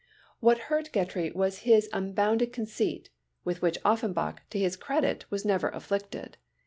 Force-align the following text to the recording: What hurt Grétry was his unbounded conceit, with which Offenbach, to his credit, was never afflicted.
What 0.39 0.57
hurt 0.73 0.91
Grétry 0.91 1.31
was 1.35 1.59
his 1.59 1.87
unbounded 1.93 2.51
conceit, 2.51 3.11
with 3.43 3.61
which 3.61 3.77
Offenbach, 3.85 4.41
to 4.49 4.57
his 4.57 4.75
credit, 4.75 5.29
was 5.29 5.45
never 5.45 5.69
afflicted. 5.69 6.37